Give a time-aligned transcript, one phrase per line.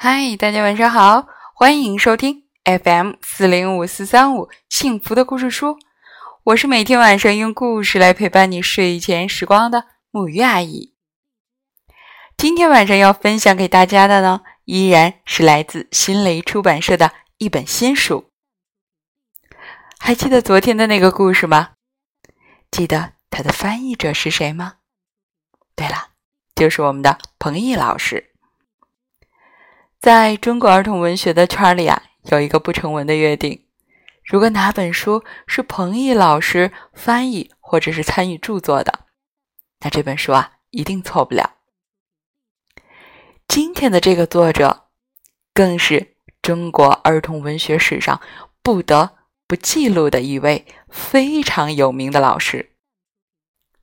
[0.00, 5.76] 嗨，大家晚上好，欢迎收听 FM 四零五四三五幸福的故事书。
[6.44, 10.94] 我是每天晚上用故事来陪伴你睡前时光的木鱼阿姨。
[12.36, 18.30] 今天晚上要分享给大家的呢，依然是来自新蕾出版社的一本新书。
[19.98, 21.70] 还记得昨天的那个故事吗？
[22.70, 24.74] 记得它的翻译者是谁吗？
[25.74, 26.10] 对了，
[26.54, 28.30] 就是我们的彭毅老师。
[30.00, 33.66] 在中国儿童文学的圈里啊，有一个不成文的约定：
[34.24, 39.06] 如果哪本书是彭毅老师翻译或者是参与著作的，
[39.80, 41.56] 那这本书啊一定错不了。
[43.48, 44.84] 今天的这个作者，
[45.52, 48.20] 更是中国儿童文学史上
[48.62, 49.16] 不得
[49.48, 52.70] 不记录的一位非常有名的老师，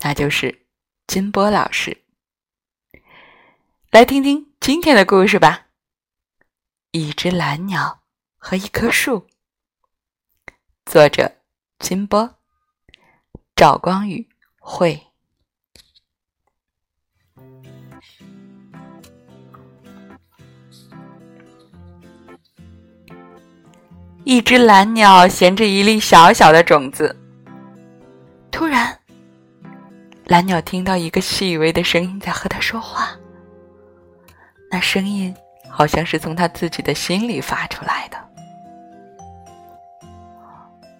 [0.00, 0.66] 那就是
[1.06, 2.02] 金波老师。
[3.90, 5.68] 来听听今天的故事吧。
[6.94, 8.00] 一只蓝鸟
[8.36, 9.26] 和一棵树，
[10.84, 11.32] 作者
[11.78, 12.34] 金波，
[13.56, 15.02] 赵光宇会。
[24.24, 27.16] 一只蓝鸟衔着一粒小小的种子，
[28.50, 29.00] 突然，
[30.26, 33.16] 蓝鸟听到一个细微的声音在和它说话，
[34.70, 35.34] 那声音。
[35.72, 38.18] 好像是从他自己的心里发出来的。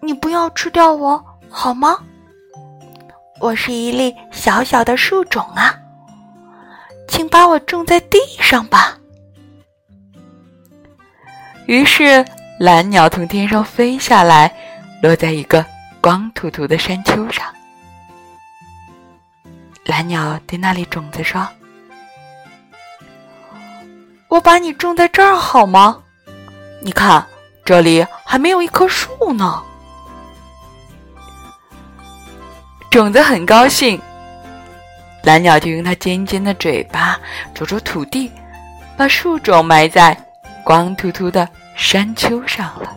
[0.00, 1.98] 你不要吃掉我好吗？
[3.40, 5.74] 我是一粒小小的树种啊，
[7.08, 8.96] 请把我种在地上吧。
[11.66, 12.24] 于是，
[12.58, 14.54] 蓝鸟从天上飞下来，
[15.02, 15.64] 落在一个
[16.00, 17.44] 光秃秃的山丘上。
[19.86, 21.46] 蓝鸟对那粒种子说。
[24.30, 25.98] 我把你种在这儿好吗？
[26.80, 27.26] 你看，
[27.64, 29.60] 这里还没有一棵树呢。
[32.90, 34.00] 种子很高兴，
[35.24, 37.18] 蓝鸟就用它尖尖的嘴巴
[37.52, 38.30] 啄啄土地，
[38.96, 40.16] 把树种埋在
[40.64, 42.96] 光秃秃的山丘上了。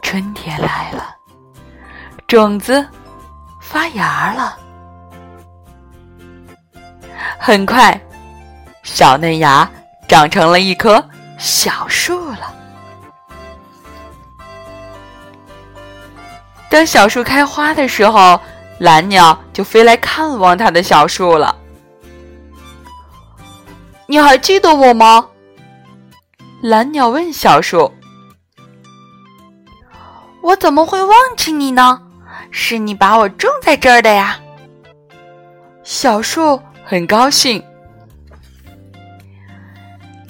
[0.00, 1.14] 春天来了，
[2.26, 2.86] 种子
[3.60, 4.58] 发芽了。
[7.38, 8.00] 很快，
[8.82, 9.68] 小嫩芽
[10.08, 11.02] 长成了一棵
[11.38, 12.54] 小树了。
[16.68, 18.40] 当小树开花的时候，
[18.78, 21.54] 蓝鸟就飞来看望它的小树了。
[24.06, 25.28] 你还记得我吗？
[26.62, 27.92] 蓝鸟问小树。
[30.42, 32.00] 我怎么会忘记你呢？
[32.50, 34.38] 是你把我种在这儿的呀。
[35.84, 36.60] 小树。
[36.84, 37.62] 很高兴，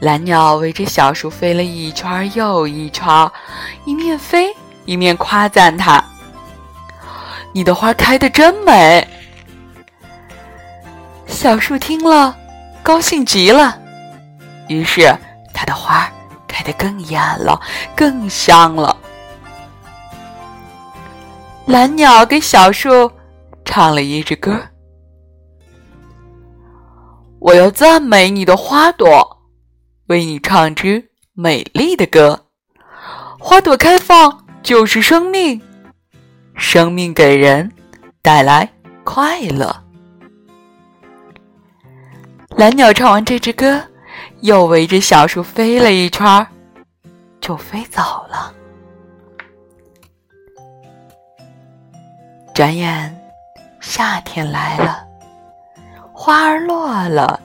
[0.00, 3.30] 蓝鸟围着小树飞了一圈又一圈，
[3.84, 4.48] 一面飞
[4.84, 6.02] 一面夸赞它
[7.52, 9.06] ：“你的花开的真美。”
[11.26, 12.34] 小树听了，
[12.82, 13.78] 高兴极了，
[14.68, 15.14] 于是
[15.52, 16.10] 它的花
[16.46, 17.60] 开得更艳了，
[17.94, 18.96] 更香了。
[21.66, 23.10] 蓝鸟给小树
[23.64, 24.58] 唱了一支歌。
[27.46, 29.40] 我要赞美你的花朵，
[30.06, 32.46] 为你唱支美丽的歌。
[33.38, 35.62] 花朵开放就是生命，
[36.56, 37.70] 生命给人
[38.20, 38.68] 带来
[39.04, 39.84] 快乐。
[42.56, 43.80] 蓝鸟唱完这支歌，
[44.40, 46.44] 又围着小树飞了一圈，
[47.40, 48.52] 就飞走了。
[52.52, 53.16] 转眼，
[53.80, 55.05] 夏天来了。
[56.18, 57.38] 花儿落了，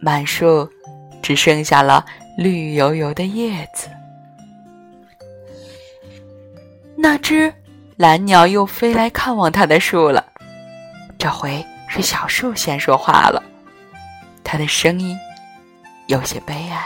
[0.00, 0.68] 满树
[1.22, 2.04] 只剩下了
[2.36, 3.88] 绿油油的叶子。
[6.96, 7.54] 那只
[7.96, 10.26] 蓝鸟又飞来看望它的树了，
[11.16, 13.40] 这回是小树先说话了，
[14.42, 15.16] 它的声音
[16.08, 16.84] 有些悲哀：“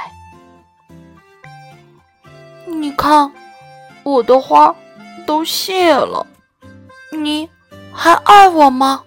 [2.68, 3.32] 你看，
[4.02, 4.72] 我的花
[5.26, 6.24] 都谢了，
[7.10, 7.48] 你
[7.90, 9.02] 还爱我吗？”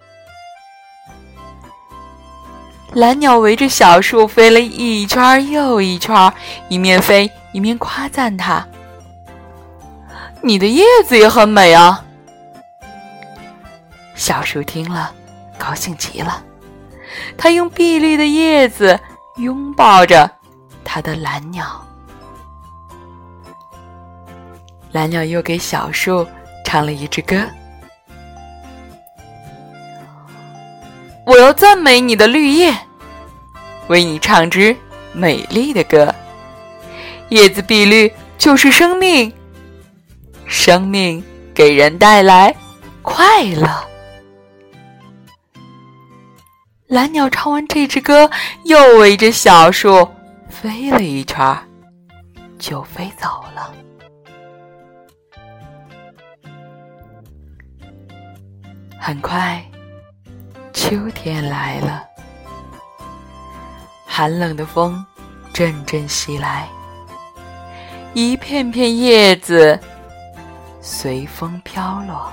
[2.98, 6.34] 蓝鸟围着小树飞了一圈又一圈，
[6.68, 8.68] 一面飞一面夸赞它
[10.42, 12.04] ：“你的叶子也很美啊！”
[14.18, 15.14] 小树听了，
[15.60, 16.44] 高兴极了，
[17.38, 19.00] 它用碧绿的叶子
[19.36, 20.32] 拥抱着
[20.84, 21.86] 它的蓝鸟。
[24.92, 26.26] 蓝鸟又给小树
[26.66, 27.46] 唱了一支歌
[31.28, 32.76] ：“我要赞美你的绿叶。”
[33.88, 34.75] 为你唱支
[35.13, 36.13] 美丽的歌。
[37.30, 39.31] 叶子碧绿就是生命，
[40.45, 41.24] 生命
[41.54, 42.56] 给人带来
[43.01, 43.68] 快乐。
[46.88, 48.30] 蓝鸟唱完这支歌，
[48.63, 50.07] 又围着小树
[50.50, 51.57] 飞了一圈，
[52.57, 53.74] 就飞走了。
[58.98, 59.62] 很快，
[60.74, 62.04] 秋天来了，
[64.18, 65.06] 寒冷的风
[65.54, 66.68] 阵阵袭来，
[68.16, 69.80] 一片片叶子
[70.81, 72.31] 随风飘落。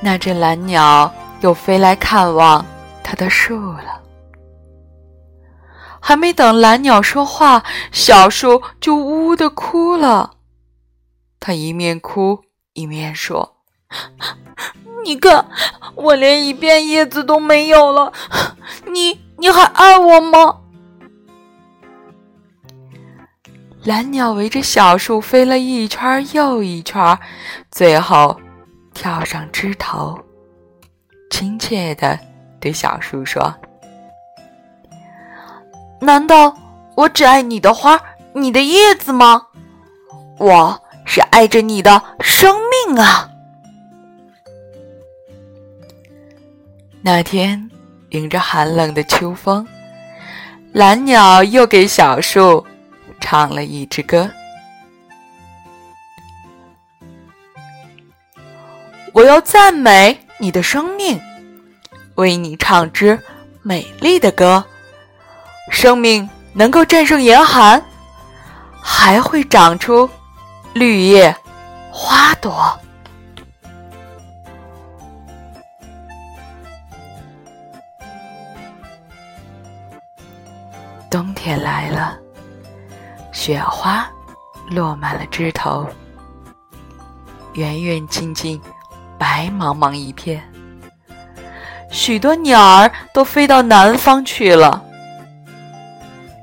[0.00, 1.12] 那只蓝鸟
[1.42, 2.64] 又飞来看望
[3.02, 4.00] 它的树了。
[6.00, 7.62] 还没等蓝鸟说话，
[7.92, 10.36] 小树就呜呜的哭了。
[11.38, 12.42] 它一面哭
[12.72, 13.58] 一面说
[15.04, 15.46] ：“你看，
[15.94, 18.12] 我连一片叶子都没有了，
[18.86, 20.60] 你你还爱我吗？”
[23.84, 27.18] 蓝鸟围着小树飞了一圈又一圈，
[27.70, 28.34] 最后
[28.94, 30.18] 跳上枝头，
[31.30, 32.18] 亲切的
[32.58, 33.54] 对小树说。
[36.00, 36.56] 难道
[36.96, 38.00] 我只爱你的花、
[38.32, 39.42] 你的叶子吗？
[40.38, 42.56] 我是爱着你的生
[42.86, 43.28] 命啊！
[47.06, 47.70] 那天，
[48.12, 49.68] 迎着寒冷的秋风，
[50.72, 52.64] 蓝鸟又给小树
[53.20, 54.30] 唱了一支歌。
[59.12, 61.20] 我要赞美你的生命，
[62.14, 63.20] 为你唱支
[63.60, 64.64] 美丽的歌。
[65.70, 67.84] 生命能够战胜严寒，
[68.80, 70.08] 还会长出
[70.72, 71.36] 绿叶、
[71.92, 72.80] 花朵。
[81.14, 82.18] 冬天来了，
[83.32, 84.04] 雪花
[84.68, 85.88] 落满了枝头，
[87.52, 88.60] 远远近近，
[89.16, 90.42] 白茫茫一片。
[91.88, 94.82] 许多鸟儿都飞到南方去了。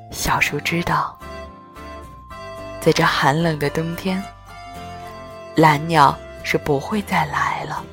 [0.10, 1.20] 小树知道，
[2.80, 4.24] 在这寒冷的冬天，
[5.54, 7.84] 蓝鸟是不会再来了。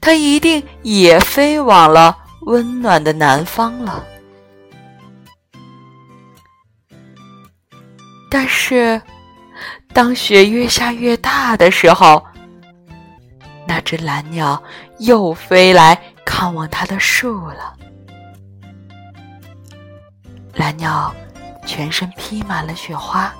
[0.00, 4.04] 它一定也飞往了温暖的南方了。
[8.34, 9.00] 但是，
[9.92, 12.20] 当雪越下越大的时候，
[13.64, 14.60] 那只蓝鸟
[14.98, 17.76] 又飞来看望它的树了。
[20.54, 21.14] 蓝鸟。
[21.66, 23.32] 全身披满了雪花，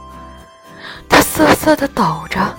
[1.11, 2.57] 它瑟瑟的抖着。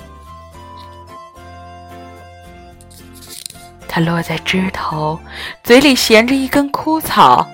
[3.88, 5.20] 它落在枝头，
[5.64, 7.48] 嘴里衔着一根枯草。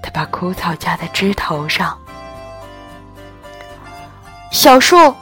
[0.00, 1.98] 它把枯草夹在枝头上。
[4.54, 5.12] 小树，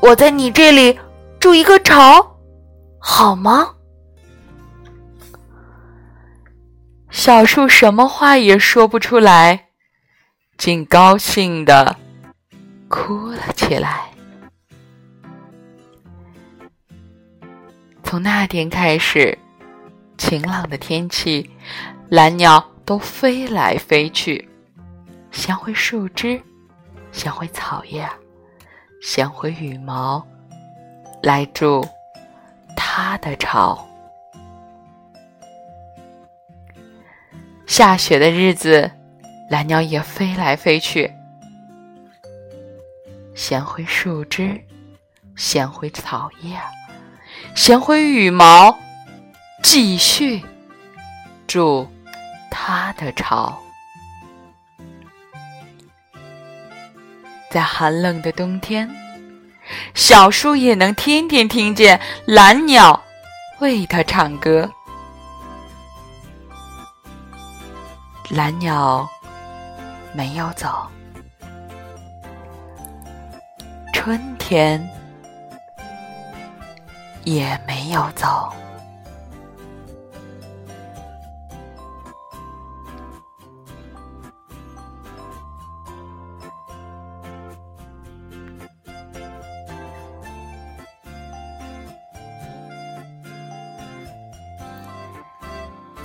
[0.00, 0.96] 我在你这里
[1.40, 2.38] 筑一个巢，
[3.00, 3.74] 好吗？
[7.10, 9.66] 小树什么话也说不出来。
[10.56, 11.96] 竟高兴的
[12.86, 14.08] 哭了起来。
[18.04, 19.36] 从那天开始，
[20.16, 21.50] 晴朗的天气，
[22.08, 24.48] 蓝鸟都飞来飞去，
[25.32, 26.40] 衔回树枝，
[27.10, 28.08] 衔回草叶，
[29.02, 30.26] 衔回羽毛，
[31.22, 31.86] 来筑
[32.76, 33.86] 它的巢。
[37.66, 38.90] 下雪的日子。
[39.50, 41.12] 蓝鸟也飞来飞去，
[43.34, 44.64] 衔回树枝，
[45.34, 46.56] 衔回草叶，
[47.56, 48.78] 衔回羽毛，
[49.60, 50.40] 继续
[51.48, 51.84] 筑
[52.48, 53.60] 它的巢。
[57.50, 58.88] 在寒冷的冬天，
[59.94, 63.02] 小树也能天天听见蓝鸟
[63.58, 64.70] 为它唱歌。
[68.30, 69.08] 蓝鸟。
[70.12, 70.88] 没有走，
[73.94, 74.84] 春天
[77.22, 78.52] 也没有走。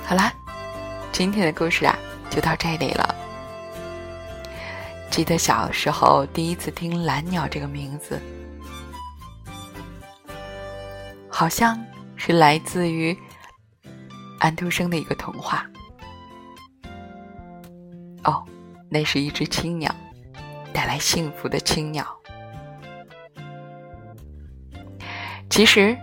[0.08, 0.32] 好啦，
[1.10, 1.98] 今天的故事啊，
[2.30, 3.12] 就到这里了。
[5.10, 8.22] 记得小时候第一次听蓝鸟这个名字，
[11.28, 11.76] 好像
[12.14, 13.18] 是来自于
[14.38, 15.66] 安徒生的一个童话。
[18.22, 18.44] 哦，
[18.88, 19.92] 那是一只青鸟，
[20.72, 22.06] 带来幸福的青鸟。
[25.50, 25.98] 其实，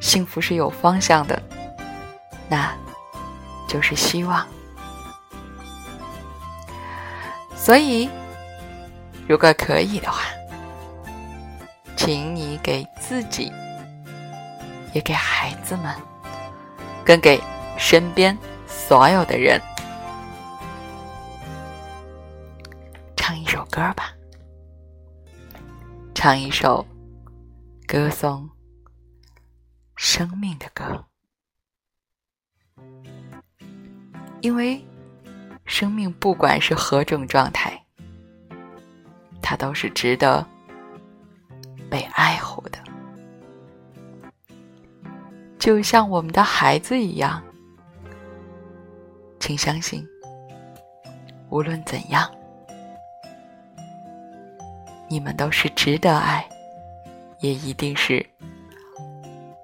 [0.00, 1.42] 幸福是有方向的，
[2.48, 2.74] 那
[3.68, 4.44] 就是希望。
[7.54, 8.08] 所以，
[9.28, 10.22] 如果可以的话，
[11.96, 13.52] 请你给自己，
[14.94, 15.94] 也给孩子们，
[17.04, 17.38] 跟给
[17.76, 19.60] 身边所有的人，
[23.16, 24.14] 唱一首歌吧，
[26.14, 26.86] 唱一首
[27.86, 28.48] 歌颂。
[30.00, 31.04] 生命的歌，
[34.40, 34.80] 因为
[35.64, 37.80] 生命不管是何种状态，
[39.42, 40.46] 它都是值得
[41.90, 42.78] 被爱护的，
[45.58, 47.42] 就像我们的孩子一样。
[49.40, 50.06] 请相信，
[51.48, 52.30] 无论怎样，
[55.08, 56.46] 你们都是值得爱，
[57.40, 58.24] 也一定是。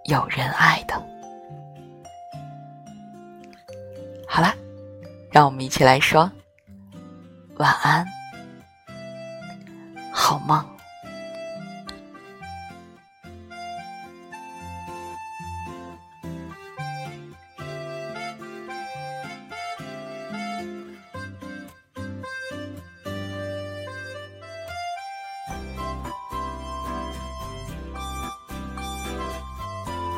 [0.05, 1.03] 有人爱的，
[5.35, 6.31] 让我们一起来说
[7.57, 8.07] 晚安，
[10.13, 10.74] 好梦。